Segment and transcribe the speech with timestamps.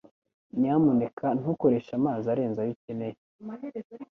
[0.59, 3.15] Nyamuneka ntukoreshe amazi arenze ayo ukeneye.